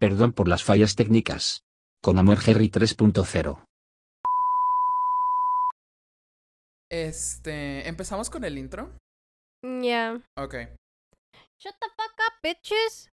[0.00, 1.62] Perdón por las fallas técnicas.
[2.02, 3.62] Con amor Jerry 3.0.
[6.90, 8.96] Este, ¿empezamos con el intro?
[9.62, 10.22] Yeah.
[10.38, 10.54] Ok.
[11.62, 13.10] Shut the fuck up, bitches.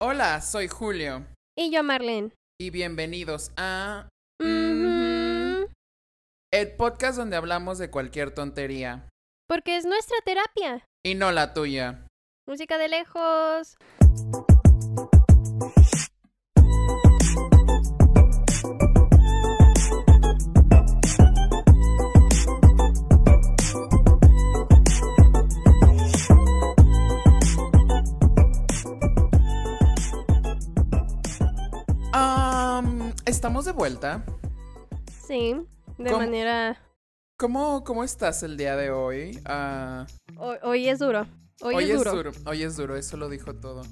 [0.00, 1.26] Hola, soy Julio
[1.56, 2.32] Y yo, Marlene.
[2.60, 4.08] y bienvenidos a
[4.40, 5.68] Ujú.
[6.52, 9.08] el podcast donde hablamos de cualquier tontería
[9.48, 10.84] Porque es nuestra terapia.
[11.04, 12.06] y no la tuya.
[12.46, 13.76] Música de lejos.
[32.12, 34.24] Am, estamos de vuelta.
[35.26, 35.54] Sí.
[35.98, 36.18] De ¿Cómo?
[36.18, 36.76] manera.
[37.36, 39.40] ¿Cómo, ¿Cómo estás el día de hoy?
[39.44, 41.26] Ah, Hoy, hoy es duro.
[41.62, 42.32] Hoy, es duro.
[42.46, 43.82] Hoy es duro, eso lo dijo todo.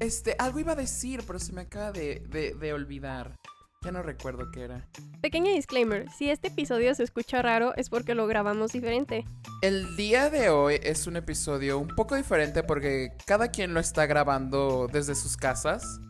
[0.00, 3.36] Este, algo iba a decir, pero se me acaba de, de- de olvidar.
[3.82, 4.88] Ya no recuerdo qué era.
[5.20, 6.10] Pequeño disclaimer.
[6.10, 9.24] Si este episodio se escucha raro es porque lo grabamos diferente.
[9.62, 14.06] El día de hoy es un episodio un poco diferente porque cada quien lo está
[14.06, 16.00] grabando desde sus casas.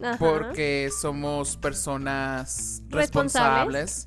[0.00, 0.16] Ajá.
[0.18, 4.06] Porque somos personas Responsables.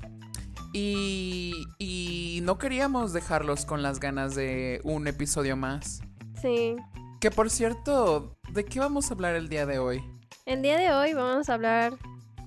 [0.72, 6.00] Y, y no queríamos dejarlos con las ganas de un episodio más.
[6.40, 6.76] Sí.
[7.20, 10.02] Que por cierto, ¿de qué vamos a hablar el día de hoy?
[10.44, 11.94] El día de hoy vamos a hablar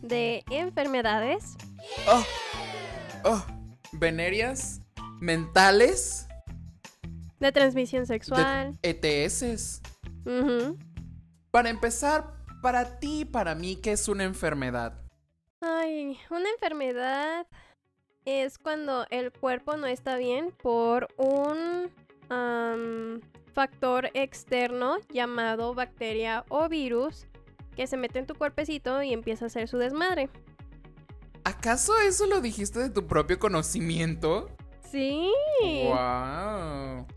[0.01, 1.55] de enfermedades.
[2.07, 2.23] Oh,
[3.25, 3.45] oh,
[3.93, 4.79] venerias,
[5.19, 6.27] mentales,
[7.39, 8.77] De transmisión sexual.
[8.83, 9.81] ETS.
[10.25, 10.77] Ujú.
[11.51, 15.01] Para empezar, para ti y para mí, ¿qué es una enfermedad?
[15.61, 17.47] Ay, una enfermedad
[18.25, 21.89] es cuando el cuerpo no está bien por un
[23.53, 27.25] factor externo llamado bacteria o virus
[27.75, 30.29] que se mete en tu cuerpecito y empieza a hacer su desmadre.
[31.43, 34.49] ¿Acaso eso lo dijiste de tu propio conocimiento?
[34.91, 35.31] Sí.
[35.63, 37.07] Wow.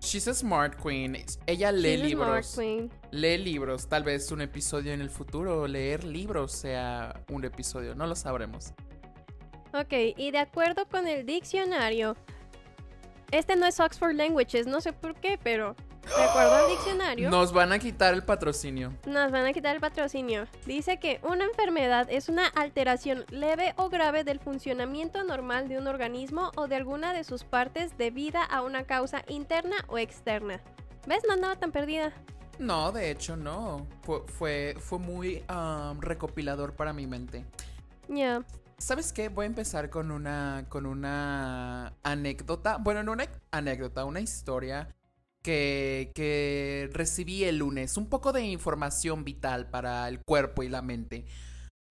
[0.00, 1.16] She's a smart queen.
[1.46, 2.56] Ella lee She's a smart libros.
[2.56, 2.90] queen.
[3.10, 3.88] Lee libros.
[3.88, 5.66] Tal vez un episodio en el futuro.
[5.66, 7.94] Leer libros sea un episodio.
[7.94, 8.72] No lo sabremos.
[9.72, 12.16] Ok, y de acuerdo con el diccionario,
[13.30, 15.76] este no es Oxford Languages, no sé por qué, pero
[16.16, 17.30] de acuerdo al diccionario...
[17.30, 18.94] Nos van a quitar el patrocinio.
[19.06, 20.46] Nos van a quitar el patrocinio.
[20.64, 25.86] Dice que una enfermedad es una alteración leve o grave del funcionamiento normal de un
[25.86, 30.60] organismo o de alguna de sus partes debida a una causa interna o externa.
[31.06, 31.22] ¿Ves?
[31.26, 32.12] No andaba tan perdida.
[32.58, 33.86] No, de hecho no.
[34.02, 37.44] Fue, fue, fue muy um, recopilador para mi mente.
[38.08, 38.42] Ya.
[38.78, 39.28] ¿Sabes qué?
[39.28, 42.78] Voy a empezar con una, con una anécdota.
[42.78, 44.94] Bueno, no una anécdota, una historia
[45.42, 47.96] que, que recibí el lunes.
[47.96, 51.26] Un poco de información vital para el cuerpo y la mente.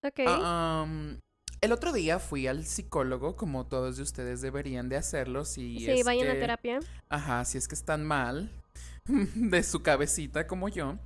[0.01, 0.21] Ok.
[0.27, 1.19] Ah, um,
[1.59, 5.43] el otro día fui al psicólogo, como todos de ustedes deberían de hacerlo.
[5.43, 6.79] Si sí, es vayan a terapia.
[7.09, 8.49] Ajá, si es que están mal
[9.05, 10.97] de su cabecita como yo.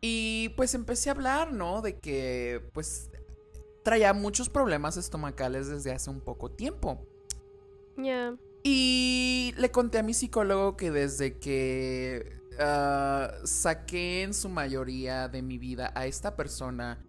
[0.00, 1.82] Y pues empecé a hablar, ¿no?
[1.82, 3.10] De que pues
[3.84, 7.06] traía muchos problemas estomacales desde hace un poco tiempo.
[7.96, 8.34] Ya.
[8.64, 15.42] Y le conté a mi psicólogo que desde que ah, saqué en su mayoría de
[15.42, 17.04] mi vida a esta persona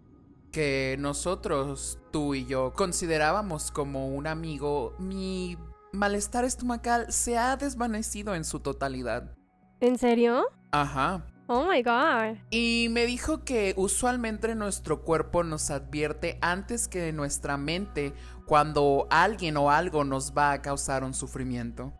[0.52, 5.58] que nosotros, tú y yo, considerábamos como un amigo, mi
[5.92, 9.34] malestar estomacal se ha desvanecido en su totalidad.
[9.80, 10.44] ¿En serio?
[10.72, 11.26] Ajá.
[11.48, 12.38] Oh my god.
[12.50, 18.12] Y me dijo que usualmente nuestro cuerpo nos advierte antes que nuestra mente
[18.46, 21.92] cuando alguien o algo nos va a causar un sufrimiento.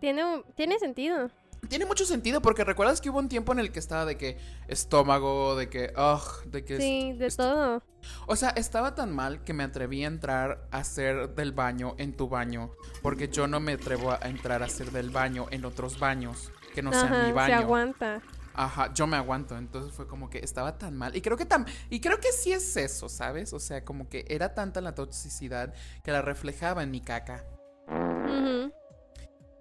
[0.00, 1.30] Tiene, tiene sentido.
[1.68, 4.38] Tiene mucho sentido porque recuerdas que hubo un tiempo en el que estaba de que
[4.68, 6.78] estómago, de que, ugh, de que...
[6.78, 7.82] Sí, de todo.
[8.26, 12.16] O sea, estaba tan mal que me atreví a entrar a hacer del baño en
[12.16, 12.70] tu baño
[13.02, 16.82] porque yo no me atrevo a entrar a hacer del baño en otros baños que
[16.82, 17.56] no sean mi Ajá, se baño.
[17.56, 18.22] aguanta.
[18.54, 19.56] Ajá, yo me aguanto.
[19.56, 21.16] Entonces fue como que estaba tan mal.
[21.16, 23.52] Y creo que tam y creo que sí es eso, ¿sabes?
[23.52, 27.44] O sea, como que era tanta la toxicidad que la reflejaba en mi caca.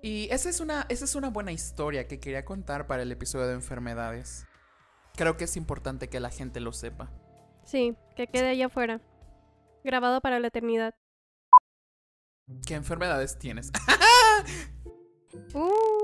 [0.02, 3.48] Y esa es una, esa es una buena historia que quería contar para el episodio
[3.48, 4.46] de enfermedades.
[5.16, 7.12] Creo que es importante que la gente lo sepa.
[7.66, 9.02] Sí, que quede allá afuera.
[9.84, 10.96] Grabado para la eternidad.
[12.66, 13.72] ¿Qué enfermedades tienes?
[15.54, 15.99] Uh,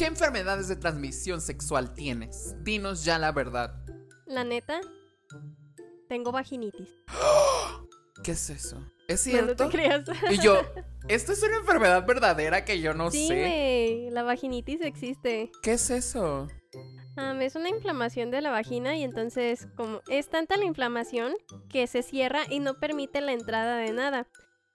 [0.00, 2.54] ¿Qué enfermedades de transmisión sexual tienes?
[2.64, 3.84] Dinos ya la verdad.
[4.24, 4.80] la neta,
[6.08, 6.88] tengo vaginitis.
[8.24, 8.78] ¿Qué es eso?
[9.08, 9.66] ¿Es No, no cierto?
[9.66, 10.04] te creas.
[10.30, 10.56] y yo,
[11.08, 13.40] esto es una enfermedad verdadera que yo no sí, sé.
[13.40, 15.50] güey, la vaginitis existe.
[15.62, 16.48] ¿Qué es eso?
[17.42, 21.34] Es una inflamación de la vagina y entonces como es tanta la inflamación
[21.68, 24.26] que se cierra y no permite la entrada de nada.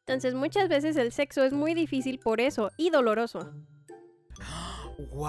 [0.02, 3.52] Entonces muchas veces el sexo es muy difícil por eso y doloroso.
[4.98, 5.28] ¡Wow!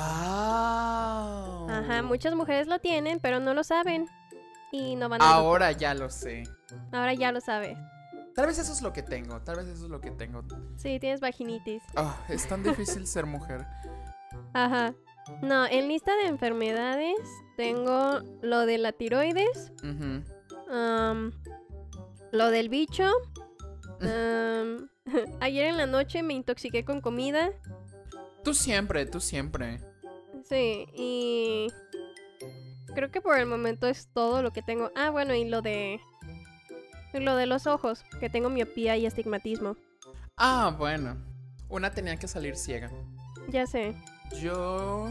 [1.71, 4.07] Ajá, muchas mujeres lo tienen, pero no lo saben.
[4.73, 5.35] Y no van a...
[5.35, 6.45] Ahora ya lo sé.
[6.93, 7.79] Ahora ya lo sabes.
[8.35, 9.41] Tal vez eso es lo que tengo.
[9.41, 10.43] Tal vez eso es lo que tengo.
[10.77, 11.83] Sí, tienes vaginitis.
[11.97, 13.67] Ah, es tan difícil ser mujer.
[14.53, 14.95] Ajá.
[15.43, 17.17] No, en lista de enfermedades
[17.57, 19.73] tengo lo de la tiroides,
[20.71, 21.33] am,
[22.31, 23.11] lo del bicho.
[25.41, 27.51] ayer en la noche me intoxiqué con comida.
[28.47, 29.81] Tú siempre, tú siempre.
[30.49, 31.67] Sí, y
[32.95, 34.93] creo que por el momento es todo lo que tengo.
[34.95, 35.99] Ah, bueno, y lo de
[37.13, 39.77] lo de los ojos, que tengo miopía y astigmatismo.
[40.37, 41.17] Ah, bueno.
[41.69, 42.89] Una tenía que salir ciega.
[43.49, 43.97] Ya sé.
[44.41, 45.09] Yo.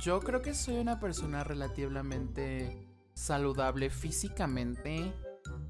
[0.00, 5.12] Yo creo que soy una persona relativamente saludable físicamente.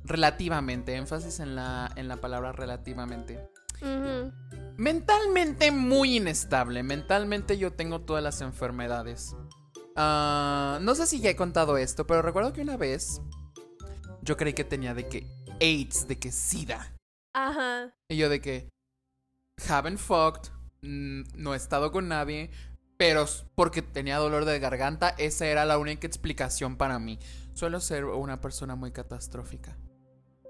[0.05, 3.49] Relativamente, énfasis en la, en la palabra relativamente.
[3.81, 4.31] Ujú.
[4.76, 6.82] Mentalmente muy inestable.
[6.82, 9.34] Mentalmente yo tengo todas las enfermedades.
[9.94, 13.23] Ah, no sé si ya he contado esto, pero recuerdo que una vez
[14.23, 15.26] yo creí que tenía de que
[15.61, 16.94] AIDS, de que SIDA.
[17.32, 17.94] Ajá.
[18.08, 18.69] Y yo de que
[19.69, 20.50] haven't fucked,
[20.82, 22.50] no he estado con nadie,
[22.99, 23.25] pero
[23.55, 27.19] porque tenía dolor de garganta, esa era la única explicación para mí.
[27.55, 29.78] Suelo ser una persona muy catastrófica.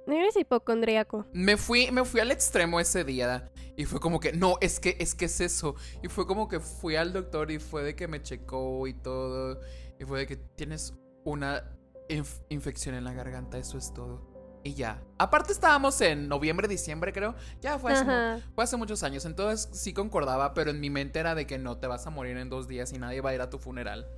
[0.09, 1.27] Eres hipocondríaco.
[1.33, 4.97] Me fui, me fui al extremo ese día y fue como que, no, es que,
[5.01, 5.75] es que es eso.
[6.03, 9.61] Y fue como que fui al doctor y fue de que me checó y todo.
[9.99, 10.95] Y fue de que tienes
[11.25, 11.63] una
[12.09, 14.35] inf- infección en la garganta, eso es todo.
[14.65, 15.03] Y ya.
[15.19, 17.35] Aparte estábamos en noviembre, diciembre creo.
[17.61, 18.11] Ya fue hace, mu-
[18.55, 19.25] fue hace muchos años.
[19.25, 22.37] Entonces sí concordaba, pero en mi mente era de que no, te vas a morir
[22.37, 24.09] en dos días y nadie va a ir a tu funeral.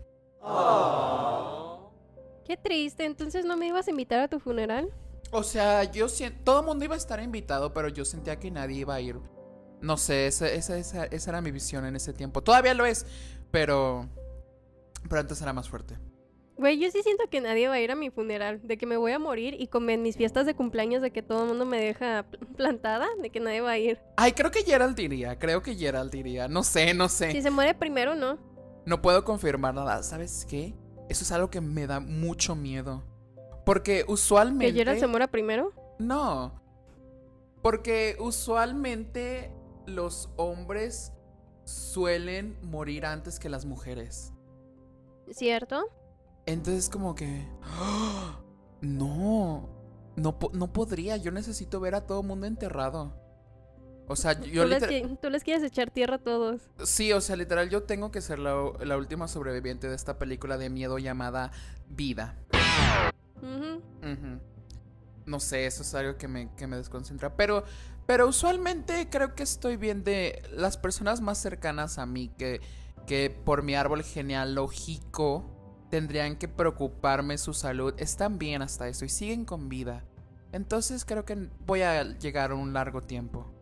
[2.47, 3.05] Qué triste.
[3.05, 4.91] Entonces no me ibas a invitar a tu funeral.
[5.31, 6.39] O sea, yo siento.
[6.45, 9.19] Todo el mundo iba a estar invitado, pero yo sentía que nadie iba a ir.
[9.81, 12.43] No sé, esa, esa, esa, esa era mi visión en ese tiempo.
[12.43, 13.07] Todavía lo es,
[13.51, 14.09] pero.
[15.09, 15.97] Pero antes era más fuerte.
[16.57, 18.97] Güey, yo sí siento que nadie va a ir a mi funeral, de que me
[18.97, 21.65] voy a morir y como en mis fiestas de cumpleaños de que todo el mundo
[21.65, 24.01] me deja pl- plantada, de que nadie va a ir.
[24.17, 25.39] Ay, creo que Gerald diría.
[25.39, 26.49] Creo que Gerald diría.
[26.49, 27.31] No sé, no sé.
[27.31, 28.39] Si se muere primero, no.
[28.87, 30.03] No puedo confirmar nada.
[30.03, 30.75] ¿Sabes qué?
[31.09, 33.05] Eso es algo que me da mucho miedo.
[33.65, 34.73] Porque usualmente.
[34.73, 35.73] Que Gerald se muera primero.
[36.01, 36.61] No.
[37.63, 39.53] Porque usualmente
[39.88, 41.12] los hombres
[41.64, 44.32] suelen morir antes que las mujeres.
[45.31, 45.85] ¿Cierto?
[46.46, 47.46] Entonces como que...
[47.62, 48.40] ¡ah!
[48.81, 49.69] No.
[50.17, 51.17] No, po- no podría.
[51.17, 53.14] Yo necesito ver a todo mundo enterrado.
[54.06, 55.19] O sea, yo tú, les, literal...
[55.20, 56.62] tú les quieres echar tierra a todos.
[56.82, 60.56] Sí, o sea, literal yo tengo que ser la, la última sobreviviente de esta película
[60.56, 61.52] de miedo llamada
[61.90, 62.38] Vida.
[65.26, 67.37] No sé, eso es algo que me, que me desconcentra.
[67.37, 67.64] Pero,
[68.09, 72.63] pero usualmente creo que estoy bien de las personas más cercanas a mí que,
[73.07, 75.45] que por mi árbol genealógico
[75.91, 77.93] tendrían que preocuparme su salud.
[77.99, 80.07] Están bien hasta eso y siguen con vida.
[80.53, 83.53] Entonces creo que voy a llegar a un largo tiempo.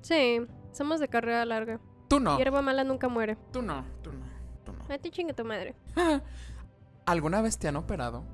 [0.00, 0.40] Sí,
[0.72, 1.80] somos de carrera larga.
[2.08, 3.36] Tú no, Hierba mala nunca muere.
[3.52, 4.24] tú no, tú no,
[4.64, 4.94] tú no.
[4.94, 5.76] A ti chingue tu madre.
[7.04, 8.24] ¿Alguna vez te han operado?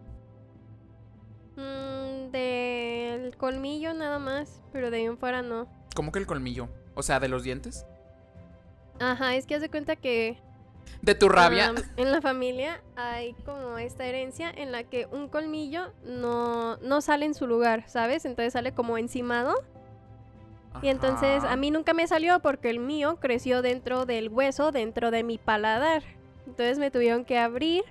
[1.56, 1.95] Mm,
[2.30, 5.66] del colmillo nada más, pero de ahí en fuera no.
[5.95, 6.68] ¿Cómo que el colmillo?
[6.95, 7.87] O sea, de los dientes.
[9.00, 10.38] Ajá, es que haz de cuenta que
[11.02, 11.75] ¿De tu rabia?
[11.97, 17.26] en la familia hay como esta herencia en la que un colmillo no, no sale
[17.26, 18.25] en su lugar, ¿sabes?
[18.25, 19.54] Entonces sale como encimado.
[20.83, 25.11] Y entonces a mí nunca me salió porque el mío creció dentro del hueso, dentro
[25.11, 26.02] de mi paladar.
[26.47, 27.85] Entonces me tuvieron que abrir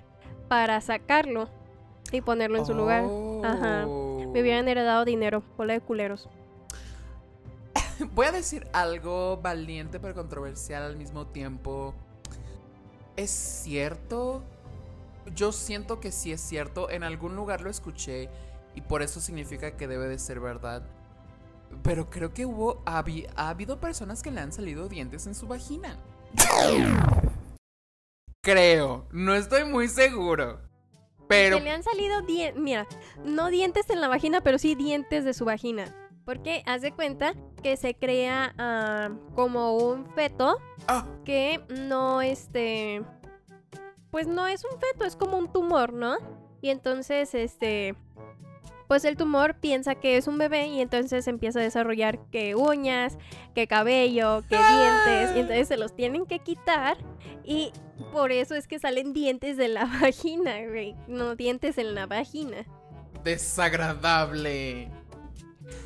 [0.48, 1.48] para sacarlo
[2.12, 3.04] y ponerlo en su lugar.
[3.44, 3.86] Ajá.
[4.36, 6.28] Me hubieran heredado dinero, bola de culeros.
[8.12, 11.94] Voy a decir algo valiente pero controversial al mismo tiempo.
[13.16, 14.42] ¿Es cierto?
[15.34, 16.90] Yo siento que sí es cierto.
[16.90, 18.28] En algún lugar lo escuché
[18.74, 20.82] y por eso significa que debe de ser verdad.
[21.82, 25.46] Pero creo que hubo habi- ha habido personas que le han salido dientes en su
[25.46, 25.96] vagina.
[28.42, 30.60] Creo, no estoy muy seguro.
[31.28, 32.86] Pero Que le han salido dientes, mira,
[33.24, 35.94] no dientes en la vagina, pero sí dientes de su vagina.
[36.24, 43.02] Porque haz de cuenta que se crea ah, como un feto ah, que no este
[44.10, 46.16] pues no es un feto, es como un tumor, ¿no?
[46.62, 47.94] Y entonces este
[48.88, 53.18] pues el tumor piensa que es un bebé y entonces empieza a desarrollar que uñas,
[53.54, 56.96] que cabello, que dientes, y entonces se los tienen que quitar
[57.44, 57.72] y
[58.12, 60.94] por eso es que salen dientes de la vagina, güey.
[61.06, 62.64] No dientes en la vagina.
[63.24, 64.90] Desagradable.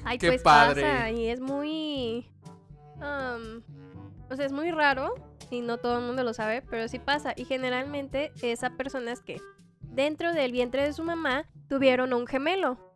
[0.04, 0.82] Ay, Qué pues padre.
[0.82, 2.30] pasa y es muy...
[3.00, 3.62] am,
[4.30, 5.14] o sea, es muy raro
[5.50, 7.32] y no todo el mundo lo sabe, pero sí pasa.
[7.36, 9.40] Y generalmente esas personas que
[9.80, 12.89] dentro del vientre de su mamá tuvieron un gemelo.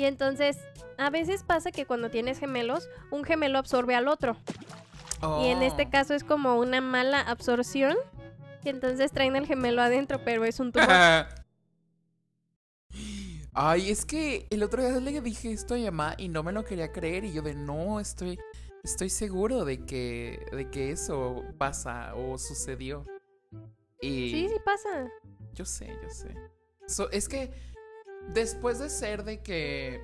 [0.00, 0.56] Y entonces,
[0.96, 4.34] a veces pasa que cuando tienes gemelos, un gemelo absorbe al otro.
[5.42, 5.90] Y en este Oh.
[5.90, 7.94] caso es como una mala absorción.
[8.64, 10.88] Y entonces traen el gemelo adentro, pero es un tumor.
[13.52, 16.52] Ay, es que el otro día le dije esto a mi mamá y no me
[16.52, 18.38] lo quería creer y yo de no, estoy,
[18.82, 23.04] estoy seguro de que, de que eso pasa o sucedió.
[24.00, 25.08] Y Sí, sí pasa.
[25.52, 26.34] yo sé, yo sé.
[26.86, 27.52] So, es que
[28.28, 30.00] después de ser de que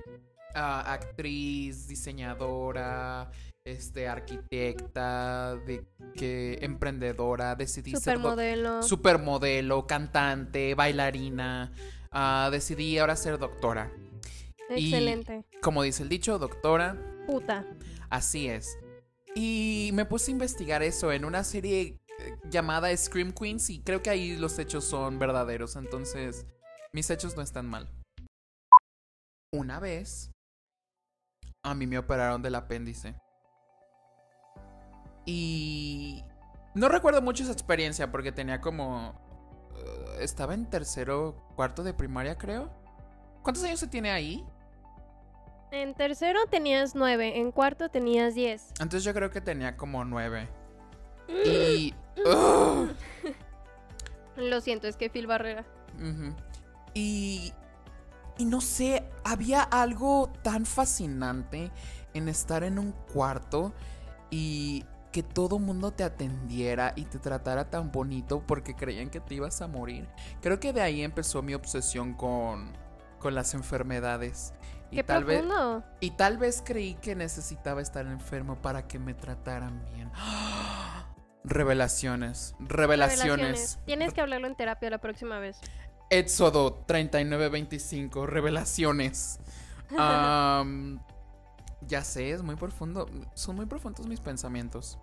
[0.55, 3.31] ah, actriz, diseñadora,
[3.63, 8.81] este, arquitecta, de que emprendedora, decidí ser Supermodelo.
[8.83, 11.71] supermodelo, cantante, bailarina.
[12.11, 13.91] ah, decidí ahora ser doctora.
[14.75, 15.45] y- Excelente.
[15.61, 17.65] Como dice el dicho, doctora, Puta.
[18.09, 18.77] así es.
[19.35, 24.01] Y me puse a investigar eso en una serie eh, llamada Scream Queens y creo
[24.01, 26.45] que ahí los hechos son verdaderos, entonces
[26.93, 27.87] mis hechos no están mal.
[29.51, 30.31] Una vez
[31.63, 33.15] a mí me operaron del apéndice.
[35.25, 36.23] Y
[36.73, 39.19] no recuerdo mucho esa experiencia porque tenía como
[39.77, 42.69] eh, estaba en tercero, cuarto de primaria, creo.
[43.43, 44.45] ¿Cuántos años se tiene ahí?
[45.71, 48.69] En tercero tenías nueve, en cuarto tenías diez.
[48.79, 50.47] Entonces yo creo que tenía como nueve.
[51.27, 51.93] Y.
[52.25, 52.89] ugh,
[54.37, 55.65] Lo siento, es que Phil Barrera.
[56.93, 57.53] Y.
[58.37, 61.71] Y no sé, había algo tan fascinante
[62.13, 63.73] en estar en un cuarto
[64.29, 69.35] y que todo mundo te atendiera y te tratara tan bonito porque creían que te
[69.35, 70.07] ibas a morir.
[70.41, 72.71] Creo que de ahí empezó mi obsesión con,
[73.19, 74.53] con las enfermedades.
[74.91, 75.43] Y Qué tal vez.
[75.99, 80.11] Y tal vez creí que necesitaba estar enfermo para que me trataran bien.
[81.43, 83.79] Revelaciones, revelaciones.
[83.85, 85.57] Tienes que hablarlo en terapia la próxima vez.
[86.09, 89.39] Éxodo 3925, revelaciones.
[91.87, 93.09] Ya sé, es muy profundo.
[93.33, 94.97] Son muy profundos mis pensamientos.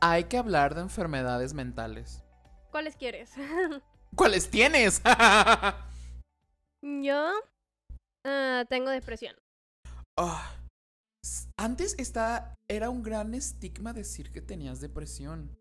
[0.00, 2.22] Hay que hablar de enfermedades mentales.
[2.70, 3.32] ¿Cuáles quieres?
[4.14, 5.02] ¿Cuáles tienes?
[6.82, 7.32] Yo
[8.24, 9.36] ah, tengo depresión.
[10.16, 10.50] Ah,
[11.56, 15.58] antes esta era un gran estigma decir que tenías depresión.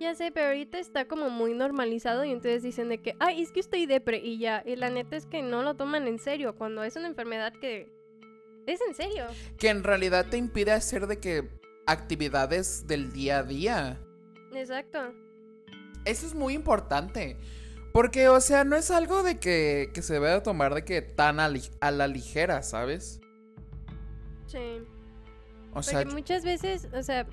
[0.00, 3.50] Ya sé, pero ahorita está como muy normalizado y entonces dicen de que, ay, es
[3.50, 4.62] que estoy depre y ya.
[4.64, 7.90] Y la neta es que no lo toman en serio cuando es una enfermedad que
[8.66, 9.26] es en serio.
[9.58, 11.48] Que en realidad te impide hacer de que
[11.86, 13.98] actividades del día a día.
[14.54, 15.12] Exacto.
[16.04, 17.36] Eso es muy importante.
[17.92, 21.02] Porque, o sea, no es algo de que, que se debe de tomar de que
[21.02, 21.48] tan a,
[21.90, 23.20] la ligera, ¿sabes?
[24.46, 24.82] Sí.
[25.74, 27.26] O sea, Porque muchas veces, o sea,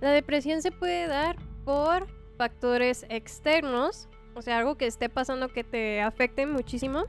[0.00, 5.64] la depresión se puede dar por factores externos, o sea, algo que esté pasando que
[5.64, 7.04] te afecte muchísimo,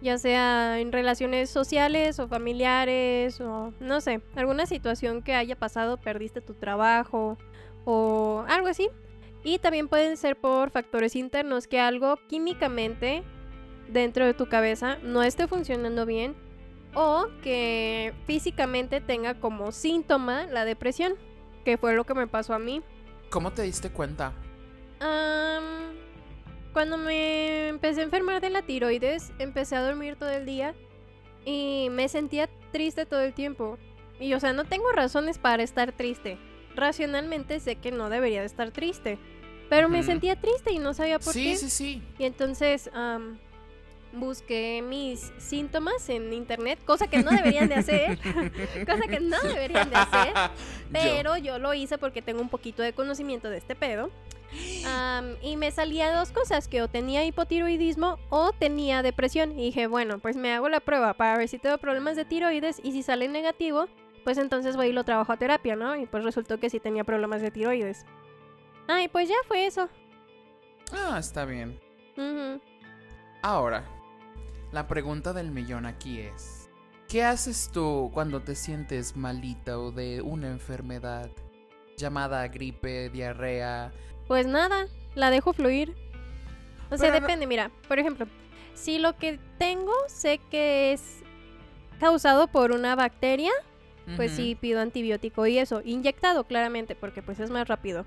[0.00, 5.96] ya sea en relaciones sociales o familiares o no sé, alguna situación que haya pasado,
[5.96, 7.36] perdiste tu trabajo
[7.84, 8.88] o algo así.
[9.44, 13.22] Y también pueden ser por factores internos, que algo químicamente
[13.88, 16.36] dentro de tu cabeza no esté funcionando bien
[16.94, 21.14] o que físicamente tenga como síntoma la depresión,
[21.64, 22.82] que fue lo que me pasó a mí.
[23.30, 24.32] ¿Cómo te diste cuenta?
[25.00, 25.94] Am,
[26.72, 30.74] cuando me empecé a enfermar de la tiroides, empecé a dormir todo el día
[31.44, 33.78] y me sentía triste todo el tiempo.
[34.20, 36.38] Y o sea, no tengo razones para estar triste.
[36.74, 39.18] Racionalmente sé que no debería de estar triste.
[39.68, 41.56] Pero me sentía triste y no sabía por Sí, qué.
[41.56, 42.02] sí, sí.
[42.18, 43.38] Y entonces am,
[44.12, 48.18] busqué mis síntomas en internet, cosa que no deberían de hacer.
[48.86, 50.34] cosa que no deberían de hacer.
[50.92, 54.10] Pero yo lo hice porque tengo un poquito de conocimiento de este pedo.
[55.42, 59.52] Y me salía dos cosas, que o tenía hipotiroidismo o tenía depresión.
[59.52, 62.80] Y dije, bueno, pues me hago la prueba para ver si tengo problemas de tiroides
[62.82, 63.86] y si sale negativo,
[64.24, 65.96] pues entonces voy y lo trabajo a terapia, ¿no?
[65.96, 68.04] Y pues resultó que sí tenía problemas de tiroides.
[68.86, 69.88] Ay, pues ya fue eso.
[70.92, 71.78] Ah, está bien.
[73.42, 73.84] Ahora,
[74.72, 76.70] la pregunta del millón aquí es:
[77.08, 81.30] ¿Qué haces tú cuando te sientes malita o de una enfermedad
[81.96, 83.92] llamada gripe, diarrea?
[84.26, 85.96] Pues nada, la dejo fluir.
[86.90, 88.26] O sea, Pero no- depende, mira, por ejemplo,
[88.74, 91.20] si lo que tengo sé que es
[91.98, 93.50] causado por una bacteria,
[94.16, 94.36] pues Ujú.
[94.42, 98.06] sí pido antibiótico y eso, inyectado claramente, porque pues es más rápido.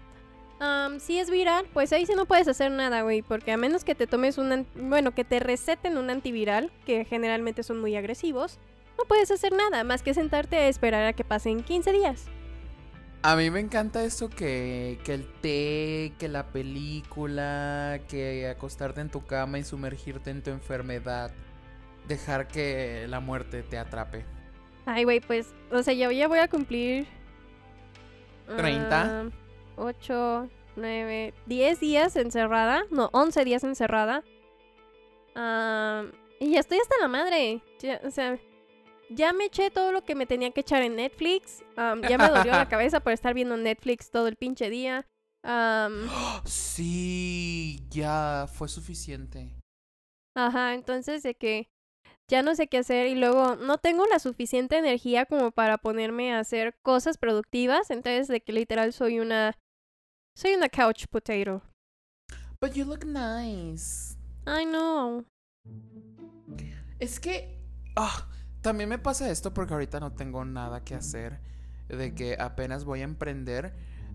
[0.61, 3.83] Am, si es viral, pues ahí sí no puedes hacer nada, güey, porque a menos
[3.83, 8.59] que te tomes un, bueno, que te receten un antiviral, que generalmente son muy agresivos,
[8.97, 12.25] no puedes hacer nada más que sentarte a esperar a que pasen 15 días.
[13.23, 19.09] A mí me encanta eso que, que el té, que la película, que acostarte en
[19.09, 21.31] tu cama y sumergirte en tu enfermedad.
[22.07, 24.25] Dejar que la muerte te atrape.
[24.85, 27.05] Ay, güey, pues, o sea, yo ya voy a cumplir...
[28.57, 29.31] 30.
[29.81, 32.83] 8, 9, 10 días encerrada.
[32.91, 34.23] No, 11 días encerrada.
[36.39, 37.61] Y ya estoy hasta la madre.
[37.79, 38.39] Ya, o sea,
[39.09, 41.63] ya me eché todo lo que me tenía que echar en Netflix.
[41.75, 45.07] Ya me dolió la cabeza por estar viendo Netflix todo el pinche día.
[46.45, 49.55] Sí, ya fue suficiente.
[50.35, 51.69] Ajá, entonces de que
[52.29, 56.33] ya no sé qué hacer y luego no tengo la suficiente energía como para ponerme
[56.33, 59.57] a hacer cosas productivas, entonces de que literal soy una
[60.35, 61.61] soy una couch potato.
[62.59, 64.15] But you look nice.
[64.45, 65.25] I know.
[66.99, 67.59] Es que
[67.95, 68.27] ah,
[68.61, 71.39] también me pasa esto porque ahorita no tengo nada que hacer.
[71.87, 73.73] De que apenas voy a emprender.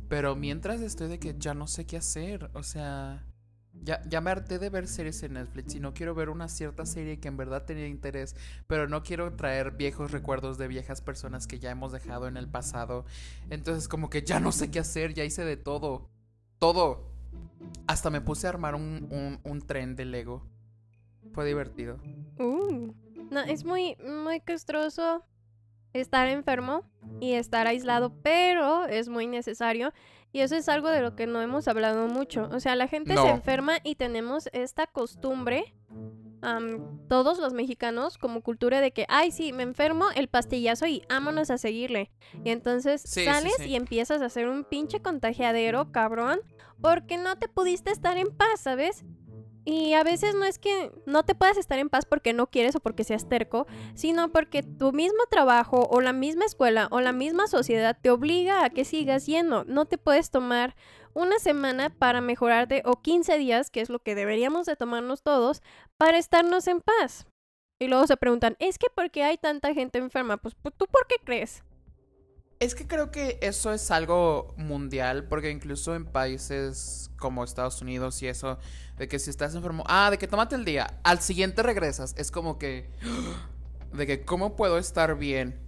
[0.09, 2.51] Pero mientras estoy de que ya no sé qué hacer.
[2.55, 3.27] O sea,
[3.83, 7.21] ya, me harté de ver series en Netflix y no quiero ver una cierta serie
[7.21, 8.35] que en verdad tenía interés.
[8.67, 12.49] Pero no quiero traer viejos recuerdos de viejas personas que ya hemos dejado en el
[12.49, 13.05] pasado.
[13.51, 15.15] Entonces como que ya no sé qué hacer.
[15.15, 16.09] Ya hice de todo.
[16.59, 17.05] Todo.
[17.87, 20.47] Hasta me puse a armar un, un, un tren de Lego.
[21.33, 21.99] Fue divertido.
[22.39, 22.93] Uh.
[23.31, 25.25] No, es muy muy castroso
[26.01, 26.83] estar enfermo
[27.21, 29.93] y estar aislado, pero es muy necesario
[30.33, 32.49] y eso es algo de lo que no hemos hablado mucho.
[32.53, 35.75] O sea, la gente se enferma y tenemos esta costumbre
[36.43, 41.03] am, todos los mexicanos como cultura de que, ay, sí, me enfermo, el pastillazo y
[41.09, 42.11] vámonos a seguirle.
[42.45, 43.71] Y entonces Sí, sí, sales sí.
[43.71, 46.41] y empiezas a hacer un pinche contagiadero, cabrón,
[46.83, 49.05] porque no te pudiste estar en paz, ¿sabes?
[49.69, 52.77] Y a veces no es que no te puedas estar en paz porque no quieres
[52.77, 57.13] o porque seas terco, sino porque tu mismo trabajo o la misma escuela o la
[57.13, 59.65] misma sociedad te obliga a que sigas yendo.
[59.65, 60.77] No te puedes tomar
[61.15, 65.63] una semana para mejorarte o 15 días, que es lo que deberíamos de tomarnos todos,
[65.97, 67.27] para estarnos en paz.
[67.81, 70.37] Y luego se preguntan, ¿es que por qué hay tanta gente enferma?
[70.37, 71.65] Pues ¿tú por qué crees?
[72.61, 78.23] Es que creo que eso es algo mundial, porque incluso en países como Estados Unidos
[78.23, 78.59] y eso,
[78.99, 82.31] de que si estás enfermo, ah, de que tómate el día, al siguiente regresas, es
[82.31, 82.89] como que,
[83.93, 85.59] de que cómo puedo estar bien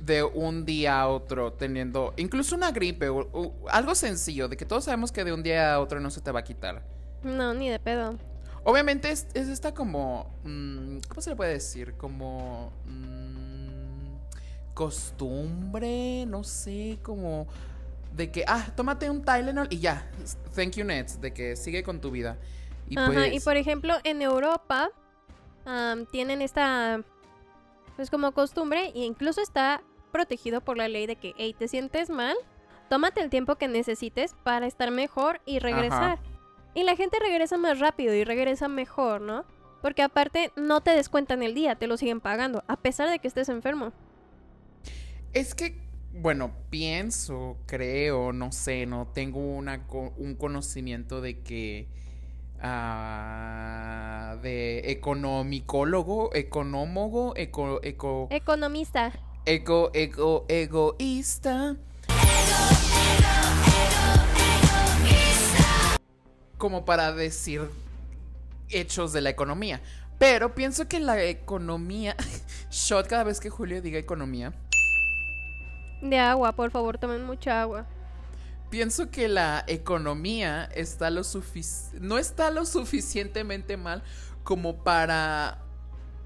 [0.00, 4.64] de un día a otro teniendo incluso una gripe o, o algo sencillo, de que
[4.64, 6.82] todos sabemos que de un día a otro no se te va a quitar.
[7.22, 8.16] No, ni de pedo.
[8.64, 11.94] Obviamente es, es esta como, mm, ¿cómo se le puede decir?
[11.94, 17.46] Como mm, costumbre, no sé, como
[18.14, 20.10] de que, ah, tómate un Tylenol y ya,
[20.54, 22.38] thank you Nets, de que sigue con tu vida.
[22.90, 24.90] Y Ajá, pues, y por ejemplo, en Europa
[26.10, 27.00] tienen esta,
[27.94, 32.10] pues como costumbre, e incluso está protegido por la ley de que, hey, te sientes
[32.10, 32.36] mal,
[32.88, 36.18] tómate el tiempo que necesites para estar mejor y regresar.
[36.74, 39.44] Y la gente regresa más rápido y regresa mejor, ¿no?
[39.80, 43.28] Porque aparte no te descuentan el día, te lo siguen pagando, a pesar de que
[43.28, 43.92] estés enfermo.
[45.32, 45.80] es que,
[46.12, 51.86] bueno, pienso, creo, no sé, no tengo una, un conocimiento de que...
[52.62, 59.12] ah, de economicólogo, económogo, eco, eco, Economista.
[59.46, 61.76] Ego, ego, egoísta.
[66.58, 67.70] Como para decir
[68.68, 69.80] hechos de la economía.
[70.18, 72.14] Pero pienso que la economía.
[72.70, 74.52] Shot cada vez que Julio diga economía.
[76.02, 77.86] De agua, por favor, tomen mucha agua.
[78.70, 81.22] Pienso que la economía está lo
[82.00, 84.02] no está lo suficientemente mal
[84.44, 85.58] como para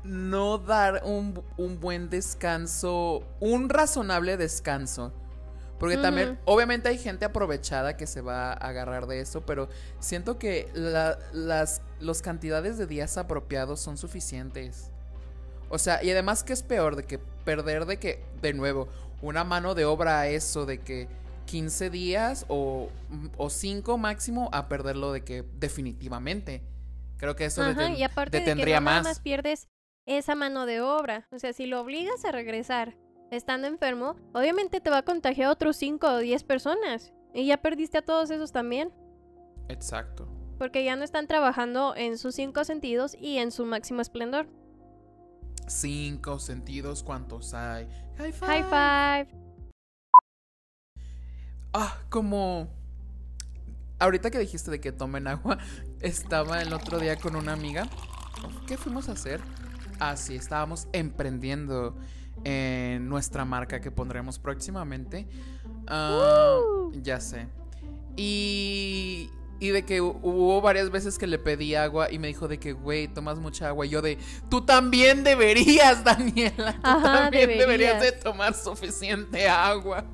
[0.05, 5.13] no dar un, un buen descanso, un razonable descanso.
[5.79, 10.39] Porque también, obviamente hay gente aprovechada que se va a agarrar de eso, pero siento
[10.39, 14.91] que la- las los cantidades de días apropiados son suficientes.
[15.71, 18.89] O sea, y además que es peor de que perder de que, de nuevo,
[19.23, 21.09] una mano de obra a eso de que
[21.47, 22.89] 15 días o,
[23.37, 26.63] o 5 máximo a perderlo de que definitivamente.
[27.17, 29.69] Creo que eso Ajá, y aparte de que nada más pierdes
[30.07, 31.27] esa mano de obra.
[31.31, 32.97] O sea, si lo obligas a regresar
[33.31, 37.13] estando enfermo, obviamente te va a contagiar a otros 5 o 10 personas.
[37.33, 38.93] Y ya perdiste a todos esos también.
[39.69, 40.29] Exacto.
[40.59, 44.47] Porque ya no están trabajando en sus cinco sentidos y en su máximo esplendor.
[45.67, 47.89] Cinco sentidos, ¿cuántos hay?
[48.19, 48.47] High five.
[48.47, 49.44] High five.
[51.75, 52.69] Ah, como.
[53.99, 55.59] ahorita que dijiste de que tomen agua,
[56.01, 57.89] estaba el otro día con una amiga.
[58.67, 59.41] ¿Qué fuimos a hacer?
[59.99, 61.97] Ah, sí, estábamos emprendiendo
[62.45, 65.27] en nuestra marca que pondremos próximamente.
[65.89, 66.61] Ah,
[67.03, 67.49] ya sé.
[68.17, 72.59] Y, y de que hubo varias veces que le pedí agua y me dijo de
[72.59, 73.85] que, güey, tomas mucha agua.
[73.87, 76.75] Y yo de, tú también deberías, Daniela.
[76.75, 80.05] Tú también deberías de tomar suficiente agua.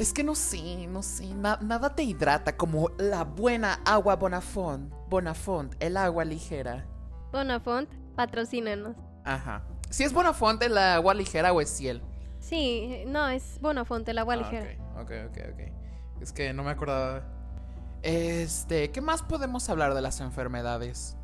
[0.00, 4.90] Es que no sé, no sé, nada te hidrata como la buena agua Bonafont.
[5.10, 6.86] Bonafont, el agua ligera.
[7.30, 7.86] Bonafont,
[8.16, 8.96] patrocínanos.
[9.26, 9.62] Ajá.
[9.90, 12.00] Si es Bonafont el agua ligera o es Ciel.
[12.38, 14.74] Sí, no, es Bonafont el agua ah, ligera.
[14.94, 17.22] Ok, ok, ok, Es que no me acordaba.
[18.00, 21.18] Este, ¿qué más podemos hablar de las enfermedades?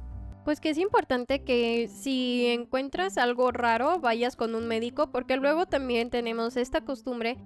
[0.45, 5.65] Pues que es importante que si encuentras algo raro vayas con un médico porque luego
[5.65, 7.39] también tenemos esta costumbre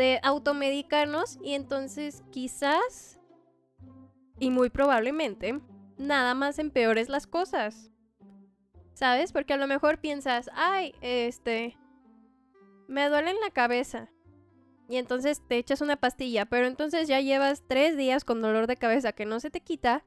[0.00, 3.20] de automedicarnos y entonces quizás
[4.38, 5.60] y muy probablemente
[5.98, 7.90] nada más empeores las cosas.
[8.94, 9.30] ¿Sabes?
[9.32, 11.76] Porque a lo mejor piensas, ay, este,
[12.88, 14.10] me duele en la cabeza.
[14.88, 18.78] Y entonces te echas una pastilla, pero entonces ya llevas tres días con dolor de
[18.78, 20.06] cabeza que no se te quita.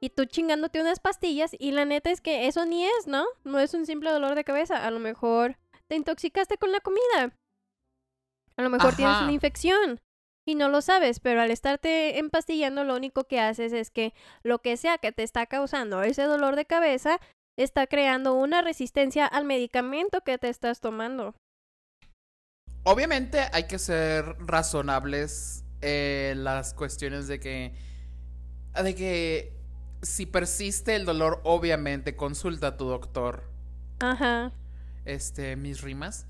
[0.00, 3.24] Y tú chingándote unas pastillas y la neta es que eso ni es, ¿no?
[3.44, 4.84] No es un simple dolor de cabeza.
[4.84, 7.38] A lo mejor te intoxicaste con la comida.
[8.56, 10.00] A lo mejor tienes una infección
[10.46, 14.12] y no lo sabes, pero al estarte empastillando lo único que haces es que
[14.42, 17.20] lo que sea que te está causando ese dolor de cabeza
[17.56, 21.34] está creando una resistencia al medicamento que te estás tomando.
[22.84, 27.74] Obviamente hay que ser razonables en las cuestiones de que
[28.82, 29.62] de que
[30.02, 33.44] si persiste el dolor, obviamente consulta a tu doctor.
[34.00, 34.52] Ajá.
[35.04, 36.26] Este, mis rimas.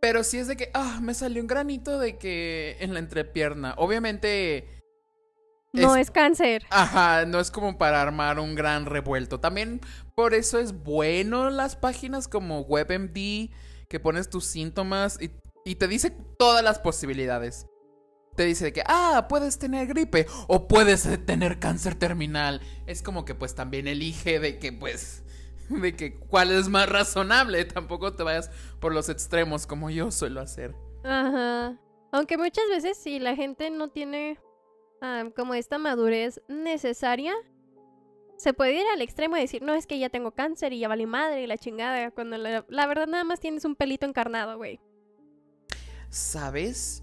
[0.00, 3.74] Pero si es de que, ah, me salió un granito de que en la entrepierna.
[3.76, 4.66] Obviamente.
[5.72, 6.64] No es, cáncer.
[6.70, 9.38] Ajá, no es como para armar un gran revuelto.
[9.38, 9.80] También
[10.16, 13.50] por eso es bueno las páginas como WebMD,
[13.88, 15.30] que pones tus síntomas y,
[15.64, 17.66] y te dice todas las posibilidades.
[18.34, 22.60] Te dice que, ah, puedes tener gripe o puedes tener cáncer terminal.
[22.86, 25.22] Es como que pues también elige de que pues
[25.80, 27.64] de que cuál es más razonable.
[27.64, 30.74] Tampoco te vayas por los extremos como yo suelo hacer.
[31.04, 31.78] Ajá.
[32.12, 34.38] Aunque muchas veces si la gente no tiene
[35.34, 37.32] como esta madurez necesaria,
[38.36, 40.88] se puede ir al extremo y decir, no, es que ya tengo cáncer y ya
[40.88, 44.78] vale madre y la chingada, cuando la, verdad nada más tienes un pelito encarnado, güey.
[46.10, 47.02] ¿Sabes?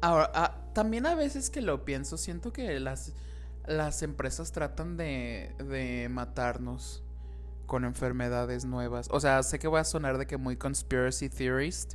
[0.00, 3.12] Ahora, ah, también a veces que lo pienso, siento que las,
[3.66, 7.05] las empresas tratan de, de matarnos
[7.66, 9.08] con enfermedades nuevas.
[9.10, 11.94] O sea, sé que voy a sonar de que muy conspiracy theorist.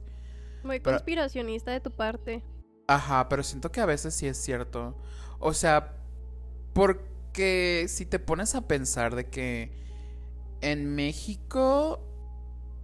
[0.64, 2.44] Muy conspiracionista de tu parte.
[2.88, 4.96] Ajá, pero siento que a veces sí es cierto.
[5.40, 5.96] O sea,
[6.74, 9.72] porque si te pones a pensar de que
[10.62, 12.00] en México,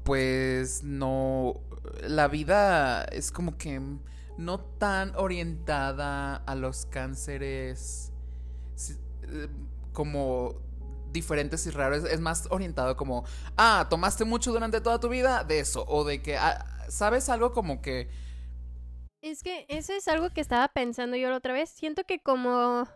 [0.04, 1.62] pues no,
[2.02, 3.80] la vida es como que
[4.38, 8.12] no tan orientada a los cánceres
[9.24, 9.48] eh,
[9.94, 10.67] como
[11.18, 12.04] diferentes y raros.
[12.06, 13.26] Es más orientado como,
[13.58, 15.86] ah, tomaste mucho durante toda tu vida de eso.
[15.88, 18.10] O de que, ah, ¿sabes algo como que...
[19.22, 21.70] Es que eso es algo que estaba pensando yo la otra vez.
[21.70, 22.88] Siento que como...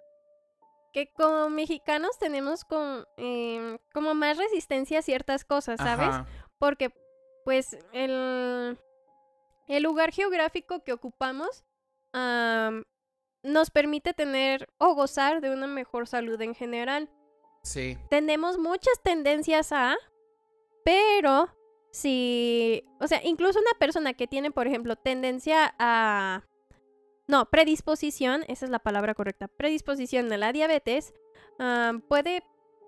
[0.93, 6.13] Que como mexicanos tenemos con, em, como más resistencia a ciertas cosas, ¿sabes?
[6.59, 6.93] Porque
[7.45, 8.77] pues el,
[9.67, 11.63] el lugar geográfico que ocupamos
[13.43, 17.09] nos permite tener o gozar de una mejor salud en general.
[17.63, 17.97] Sí.
[18.09, 19.95] Tenemos muchas tendencias a,
[20.83, 21.49] pero
[21.91, 26.45] si, o sea, incluso una persona que tiene, por ejemplo, tendencia a,
[27.27, 31.13] no, predisposición, esa es la palabra correcta, predisposición a la diabetes,
[32.07, 32.43] puede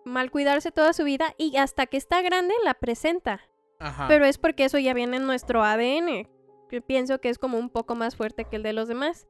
[0.06, 3.42] mal cuidarse toda su vida y hasta que está grande la presenta.
[3.80, 4.08] Ajá.
[4.08, 6.28] Pero es porque eso ya viene en nuestro ADN,
[6.70, 9.28] que pienso que es como un poco más fuerte que el de los demás.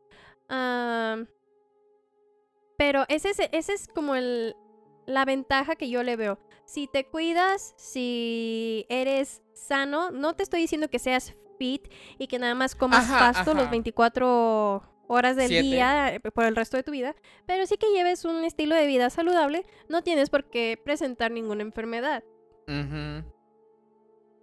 [2.78, 4.56] pero ese ese es como el,
[5.06, 6.39] la ventaja que yo le veo.
[6.66, 11.88] Si te cuidas, si eres sano, no te estoy diciendo que seas fit
[12.18, 16.78] y que nada más comas pasto los 24 horas del día eh, por el resto
[16.78, 20.50] de tu vida, pero sí que lleves un estilo de vida saludable, no tienes por
[20.50, 22.24] qué presentar ninguna enfermedad.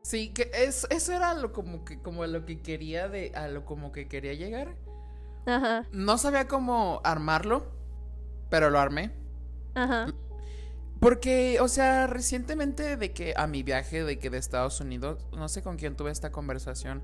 [0.03, 3.65] Sí, que es, eso era lo como que como lo que quería de a lo
[3.65, 4.77] como que quería llegar.
[5.47, 5.87] Ajá.
[5.93, 7.67] No sabía cómo armarlo,
[8.51, 9.13] pero lo armé.
[9.75, 10.07] Ajá.
[11.01, 15.49] Porque, o sea, recientemente de que a mi viaje de que de Estados Unidos, no
[15.49, 17.03] sé con quién tuve esta conversación,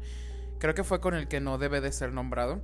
[0.59, 2.61] creo que fue con el que no debe de ser nombrado.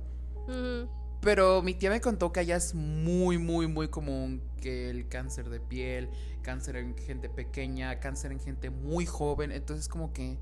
[1.21, 5.49] Pero mi tía me contó que allá es muy, muy, muy común que el cáncer
[5.49, 6.09] de piel,
[6.43, 9.51] cáncer en gente pequeña, cáncer en gente muy joven.
[9.51, 10.37] Entonces como que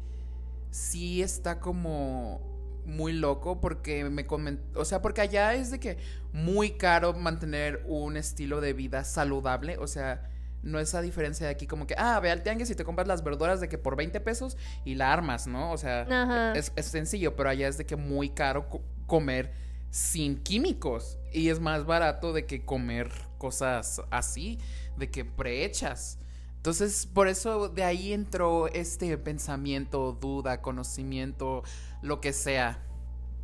[0.71, 2.41] sí está como
[2.85, 5.97] muy loco porque me comentó, o sea, porque allá es de que
[6.33, 10.29] muy caro mantener un estilo de vida saludable, o sea,
[10.63, 13.07] no es a diferencia de aquí como que, ah, ve al tianguis y te compras
[13.07, 15.71] las verduras de que por 20 pesos y la armas, ¿no?
[15.71, 18.67] O sea, es, es, sencillo, pero allá es de que muy caro
[19.07, 19.53] comer
[19.89, 24.59] sin químicos y es más barato de que comer cosas así,
[24.97, 26.19] de que prehechas.
[26.57, 31.63] Entonces, por eso de ahí entró este pensamiento, duda, conocimiento,
[32.03, 32.83] lo que sea,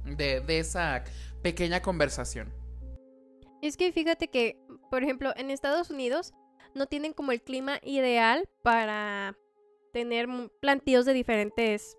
[0.06, 1.04] de, de esa
[1.42, 2.54] pequeña conversación.
[3.62, 4.60] Es que fíjate que,
[4.92, 6.34] por ejemplo, en Estados Unidos
[6.78, 9.36] no tienen como el clima ideal para
[9.92, 10.28] tener
[10.62, 11.98] plantíos de diferentes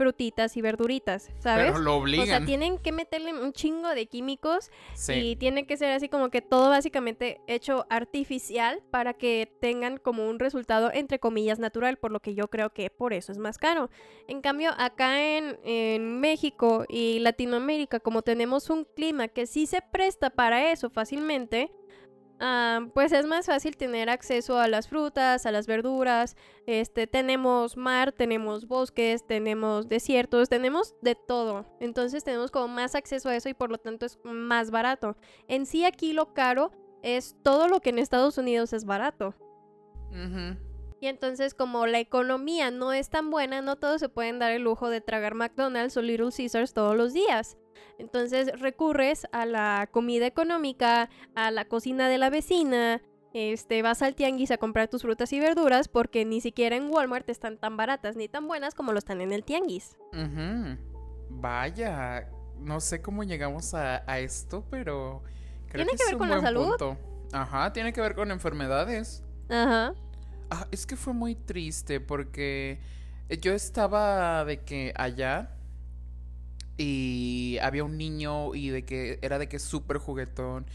[0.00, 1.72] frutitas y verduritas, ¿sabes?
[1.72, 2.24] Pero lo obligan.
[2.24, 4.70] O sea, tienen que meterle un chingo de químicos
[5.08, 10.26] y tiene que ser así como que todo básicamente hecho artificial para que tengan como
[10.26, 13.58] un resultado entre comillas natural, por lo que yo creo que por eso es más
[13.58, 13.90] caro.
[14.26, 19.82] En cambio, acá en, en México y Latinoamérica, como tenemos un clima que sí se
[19.82, 21.70] presta para eso fácilmente,
[22.94, 26.36] Pues es más fácil tener acceso a las frutas, a las verduras.
[26.66, 31.66] Este, tenemos mar, tenemos bosques, tenemos desiertos, tenemos de todo.
[31.80, 35.16] Entonces tenemos como más acceso a eso y por lo tanto es más barato.
[35.48, 36.72] En sí aquí lo caro
[37.02, 39.34] es todo lo que en Estados Unidos es barato.
[41.02, 44.62] Y entonces como la economía no es tan buena, no todos se pueden dar el
[44.62, 47.58] lujo de tragar McDonald's o Little Caesars todos los días.
[48.00, 54.14] Entonces recurres a la comida económica, a la cocina de la vecina, este, vas al
[54.14, 58.16] tianguis a comprar tus frutas y verduras porque ni siquiera en Walmart están tan baratas
[58.16, 59.96] ni tan buenas como lo están en el tianguis.
[61.28, 65.22] Vaya, no sé cómo llegamos a, esto, pero
[65.68, 66.74] creo tiene que, ver con la salud.
[67.32, 69.22] Ajá, tiene que ver con enfermedades.
[69.48, 69.94] Ajá.
[70.50, 72.80] Ah, es que fue muy triste porque
[73.40, 75.56] yo estaba de que allá
[76.76, 80.66] y había un niño y de que era de que súper juguetón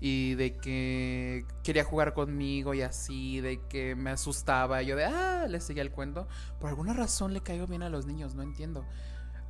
[0.00, 4.82] y de que quería jugar conmigo y así, de que me asustaba.
[4.82, 6.26] Y yo de, ah, le seguía el cuento.
[6.58, 8.84] Por alguna razón le caigo bien a los niños, no entiendo.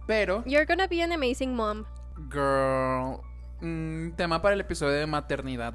[0.07, 0.42] Pero...
[0.44, 1.85] You're gonna be an amazing mom.
[2.31, 3.20] Girl.
[3.61, 5.74] Mm, tema para el episodio de maternidad.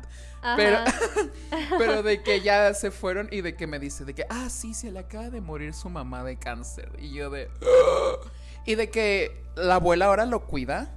[0.58, 0.80] Pero,
[1.78, 4.73] pero de que ya se fueron y de que me dice de que, ah, sí,
[4.73, 6.91] se le acaba de morir su mamá de cáncer.
[6.99, 7.49] Y yo de...
[8.65, 10.91] Y de que la abuela ahora lo cuida.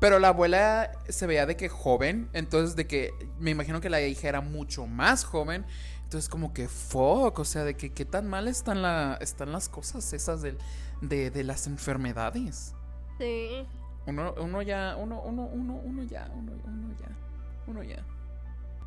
[0.00, 2.28] Pero la abuela se veía de que joven.
[2.32, 5.64] Entonces, de que me imagino que la hija era mucho más joven.
[6.02, 7.38] Entonces, como que fuck.
[7.38, 10.56] O sea, de que qué tan mal están, la, están las cosas esas de,
[11.00, 12.74] de, las enfermedades.
[13.18, 13.64] Sí.
[14.06, 17.16] Uno, uno ya, uno, uno, uno, uno ya, uno, uno ya,
[17.68, 18.04] uno ya.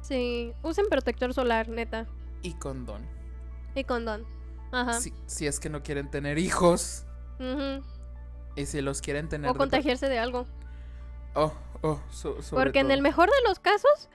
[0.02, 2.08] Sí, usen protector solar, neta.
[2.42, 3.04] Y condón.
[3.74, 4.26] Y condón.
[4.74, 5.00] Ajá.
[5.00, 7.06] Si, si es que no quieren tener hijos.
[7.40, 7.82] Ajá
[8.56, 9.52] y si los quieren tener...
[9.52, 10.46] O contagiarse de, algo.
[11.34, 12.00] Oh, oh,
[12.52, 14.10] Porque en el mejor de los casos,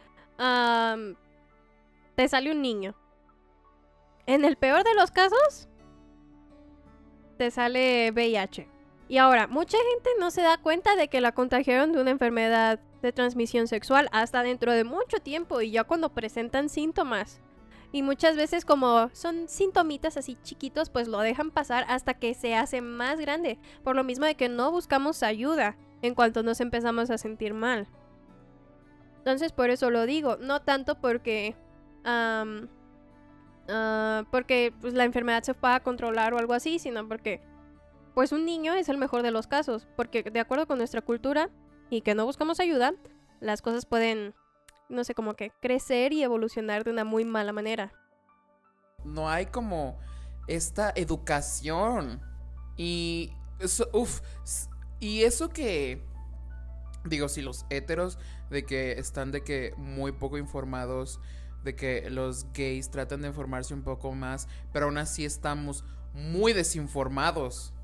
[2.15, 2.95] te sale un niño.
[4.27, 5.69] En el peor de los casos,
[7.37, 8.69] te sale VIH.
[9.09, 12.79] Y ahora, mucha gente no se da cuenta de que la contagiaron de una enfermedad
[13.03, 17.41] de transmisión sexual hasta dentro de mucho tiempo y ya cuando presentan síntomas.
[17.93, 22.55] Y muchas veces como son sintomitas así chiquitos, pues lo dejan pasar hasta que se
[22.55, 23.59] hace más grande.
[23.83, 27.89] Por lo mismo de que no buscamos ayuda en cuanto nos empezamos a sentir mal.
[29.19, 31.57] Entonces por eso lo digo, no tanto porque...
[32.05, 32.45] Ah,
[34.31, 37.41] porque pues, la enfermedad se pueda controlar o algo así, sino porque
[38.15, 39.87] pues un niño es el mejor de los casos.
[39.97, 41.51] Porque de acuerdo con nuestra cultura
[41.89, 42.95] y que no buscamos ayuda,
[43.41, 44.35] las cosas pueden
[44.91, 47.93] no sé, como que crecer y evolucionar de una muy mala manera.
[49.05, 49.99] No hay como
[50.47, 52.21] esta educación.
[52.77, 54.21] Y eso, uf,
[54.99, 56.05] y eso que
[57.05, 58.19] digo, si los héteros
[58.51, 61.21] de que están de que muy poco informados,
[61.65, 66.53] de que los gays tratan de informarse un poco más, pero aún así estamos muy
[66.53, 67.75] desinformados.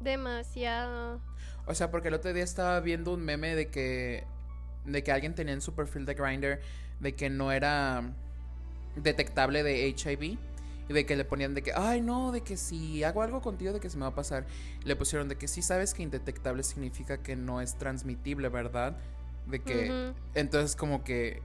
[0.00, 1.20] Demasiado.
[1.66, 4.26] O sea, porque el otro día estaba viendo un meme de que
[4.86, 6.60] de que alguien tenía en su perfil de Grindr
[7.00, 8.14] de que no era
[8.96, 10.38] detectable de HIV
[10.88, 13.72] y de que le ponían de que, ay no, de que si hago algo contigo
[13.72, 14.46] de que se me va a pasar.
[14.84, 18.96] le pusieron de que sí sabes que indetectable significa que no es transmitible, ¿verdad?
[19.46, 21.42] De que entonces como que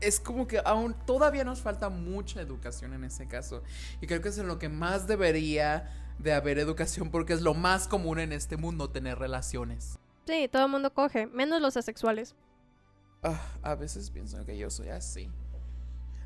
[0.00, 3.62] es como que aún todavía nos falta mucha educación en ese caso.
[4.00, 7.54] Y creo que es en lo que más debería de haber educación porque es lo
[7.54, 9.98] más común en este mundo tener relaciones.
[10.26, 12.34] Sí, todo el mundo coge, menos los asexuales.
[13.22, 15.30] ah, a veces pienso que yo soy así.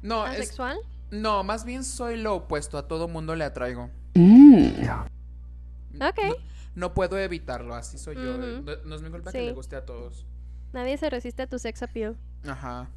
[0.03, 0.79] No, es, ¿Asexual?
[1.11, 2.79] no, más bien soy lo opuesto.
[2.79, 3.85] A todo mundo le atraigo.
[6.01, 6.19] Ok.
[6.19, 6.35] No,
[6.75, 8.37] no puedo evitarlo, así soy yo.
[8.37, 10.27] No, no es mi culpa que le guste a todos.
[10.73, 12.17] Nadie se resiste a tu sex appeal.
[12.47, 12.91] Ajá.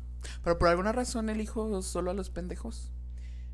[0.44, 2.92] Pero por alguna razón elijo solo a los pendejos.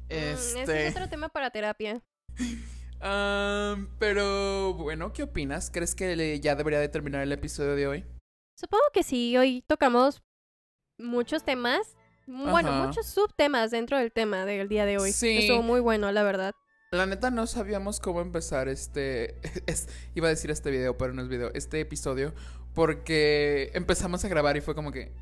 [0.10, 0.88] Mm, ese Este.
[0.88, 2.02] es otro tema para terapia.
[3.06, 5.70] ah, pero bueno, ¿qué opinas?
[5.72, 8.06] ¿Crees que le- ya debería de terminar el episodio de hoy?
[8.58, 10.24] Supongo que sí, hoy tocamos
[10.98, 11.96] muchos temas.
[12.28, 12.88] Bueno, Ajá.
[12.88, 15.12] muchos subtemas dentro del tema del día de hoy.
[15.12, 15.38] Sí.
[15.38, 16.54] Estuvo muy bueno, la verdad.
[16.92, 19.36] La neta no sabíamos cómo empezar este,
[19.68, 22.34] es- iba a decir este video, pero no es video, este episodio,
[22.74, 25.14] porque empezamos a grabar y fue como que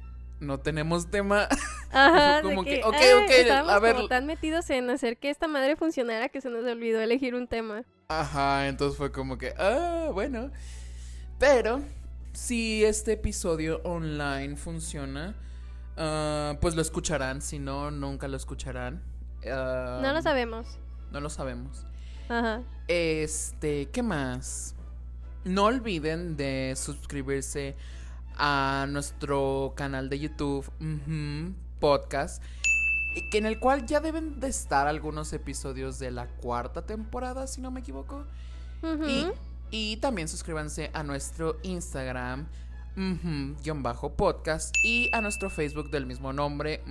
[0.43, 1.47] no tenemos tema.
[1.91, 3.95] Ajá, de como que, que, ok, ah, ok, estábamos a ver.
[3.95, 7.47] como tan metidos en hacer que esta madre funcionara que se nos olvidó elegir un
[7.47, 7.84] tema.
[8.08, 10.51] Ajá, entonces fue como que, ah, bueno.
[11.39, 11.82] Pero
[12.34, 15.36] si este episodio online funciona,
[15.97, 19.01] ah, pues lo escucharán, si no, nunca lo escucharán.
[19.49, 20.79] Ah, No lo sabemos.
[21.12, 21.86] No lo sabemos.
[22.29, 22.63] Ajá.
[22.88, 24.75] Este, ¿qué más?
[25.43, 27.75] No olviden de suscribirse a
[28.88, 32.41] nuestro canal de YouTube, ujú, podcast,
[33.15, 37.48] y que en el cual ya deben de estar algunos episodios de la cuarta temporada,
[37.48, 38.26] si no me equivoco.
[39.08, 39.28] Y,
[39.72, 42.48] y también suscríbanse a nuestro Instagram,
[42.98, 46.84] ujú, guion bajo podcast, y a nuestro Facebook del mismo nombre,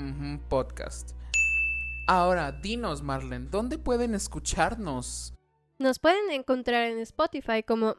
[0.48, 1.12] podcast.
[2.06, 5.31] Ahora, dinos, Marlen, ¿dónde pueden escucharnos?
[5.82, 7.96] Nos pueden encontrar en Spotify como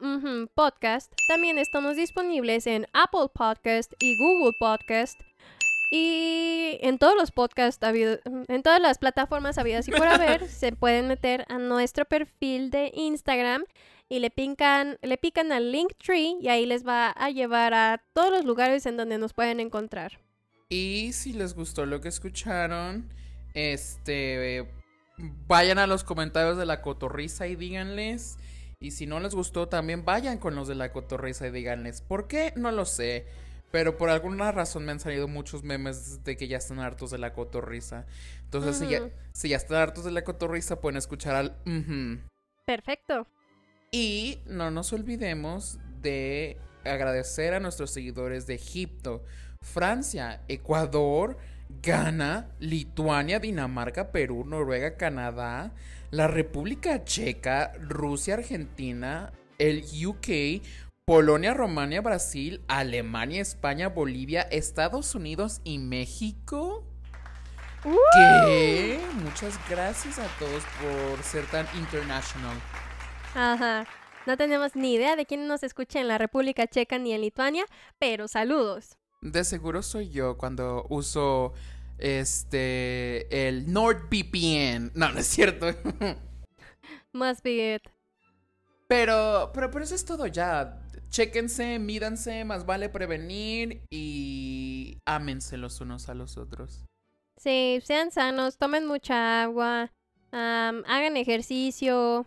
[0.54, 1.12] Podcast.
[1.28, 5.20] También estamos disponibles en Apple Podcast y Google Podcast.
[5.90, 11.08] Y en todos los podcasts en todas las plataformas habidas y por haber, se pueden
[11.08, 13.64] meter a nuestro perfil de Instagram
[14.08, 18.30] y le pican, le pican al Linktree y ahí les va a llevar a todos
[18.30, 20.20] los lugares en donde nos pueden encontrar.
[20.70, 23.10] Y si les gustó lo que escucharon,
[23.52, 24.66] este
[25.46, 28.38] vayan a los comentarios de la cotorriza y díganles.
[28.80, 32.02] Y si no les gustó, también vayan con los de la cotorriza y díganles.
[32.02, 32.52] ¿Por qué?
[32.56, 33.26] No lo sé.
[33.70, 37.18] Pero por alguna razón me han salido muchos memes de que ya están hartos de
[37.18, 38.06] la cotorriza.
[38.44, 41.56] Entonces, si, ya, si ya están hartos de la cotorriza, pueden escuchar al.
[42.64, 43.26] Perfecto.
[43.90, 49.24] Y no nos olvidemos de agradecer a nuestros seguidores de Egipto,
[49.60, 51.36] Francia, Ecuador,
[51.84, 55.72] Ghana, Lituania, Dinamarca, Perú, Noruega, Canadá,
[56.10, 60.62] la República Checa, Rusia, Argentina, el UK,
[61.04, 66.86] Polonia, Rumania, Brasil, Alemania, España, Bolivia, Estados Unidos y México.
[67.82, 68.98] ¿Qué?
[69.22, 72.56] Muchas gracias a todos por ser tan international.
[73.34, 73.86] Ajá.
[74.26, 77.66] No tenemos ni idea de quién nos escucha en la República Checa ni en Lituania,
[77.98, 78.96] pero saludos.
[79.20, 81.52] De seguro soy yo cuando uso
[81.98, 84.92] este el NordVPN.
[84.94, 85.66] No, no es cierto.
[87.12, 87.82] Must be it.
[88.88, 90.80] pero, pero, pero eso es todo ya.
[91.10, 96.84] Chéquense, mídanse, más vale prevenir y ámense los unos a los otros.
[97.36, 99.92] Sí, sean sanos, tomen mucha agua,
[100.32, 102.26] hagan ejercicio,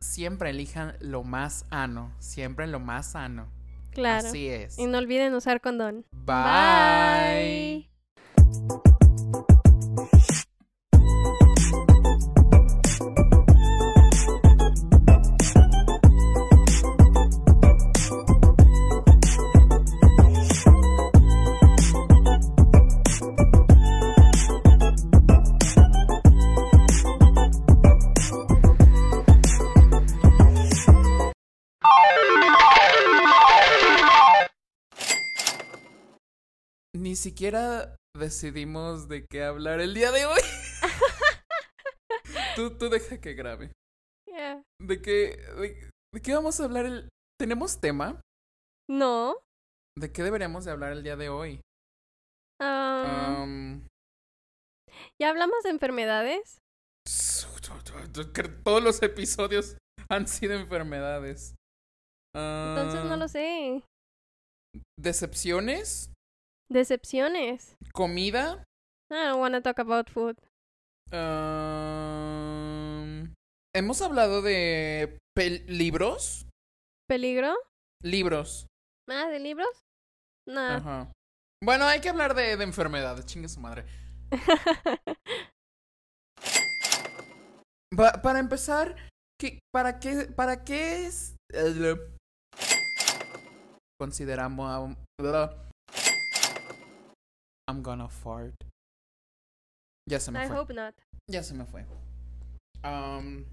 [0.00, 3.50] Siempre elijan lo más sano, siempre lo más sano.
[3.92, 4.28] claro.
[4.28, 4.78] Así es.
[4.78, 6.04] Y no olviden usar condón.
[6.12, 7.90] Bye.
[37.24, 40.40] Siquiera decidimos de qué hablar el día de hoy.
[42.56, 43.72] tú, tú deja que grabe.
[44.26, 44.62] Yeah.
[44.78, 47.08] ¿De qué, de, de qué vamos a hablar el...
[47.40, 48.20] ¿Tenemos tema?
[48.90, 49.36] No.
[49.98, 51.60] ¿De qué deberíamos de hablar el día de hoy?
[55.18, 56.58] ¿Ya hablamos de enfermedades?
[58.64, 59.78] todos los episodios
[60.10, 61.54] han sido enfermedades.
[62.36, 63.82] Entonces no lo sé.
[64.98, 66.13] ¿Decepciones?
[66.70, 67.76] Decepciones.
[67.92, 68.64] ¿Comida?
[69.10, 70.36] I don't wanna talk about food.
[72.04, 73.34] Am,
[73.74, 76.46] ¿Hemos hablado de pel- libros?
[77.08, 77.54] ¿Peligro?
[78.02, 78.66] Libros.
[79.08, 79.68] ¿Ah, de libros?
[80.48, 80.60] No.
[80.60, 81.12] Ajá.
[81.62, 83.84] Bueno, hay que hablar de, de enfermedades, chingue su madre.
[87.96, 88.96] Pa- para empezar,
[89.38, 91.36] ¿qué, para, qué, ¿para qué es...
[91.52, 91.94] eh,
[94.00, 94.96] consideramos
[97.68, 98.54] I'm gonna fart.
[100.08, 100.56] Ya se me I fue.
[100.56, 100.94] hope not.
[101.30, 101.84] Ya se me fue.
[102.84, 103.46] Um,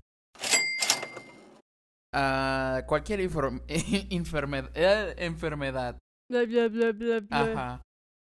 [2.14, 5.98] ah, cualquier inform- enfermed- eh, enfermedad.
[6.30, 7.40] Bla, bla, bla, bla, bla.
[7.54, 7.82] Ajá.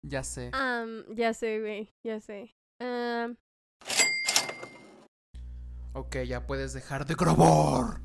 [0.04, 0.50] Ya sé.
[0.52, 2.54] Am, ya sé, güey, ya sé.
[2.80, 3.36] Am,
[5.94, 8.00] Ok, ya puedes dejar de grabar.